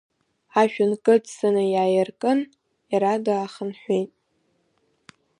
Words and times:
Ашә 0.61 0.79
нкыдҵаны 0.89 1.63
иаиркын, 1.73 2.39
иара 2.91 3.11
даахынҳәит. 3.25 4.11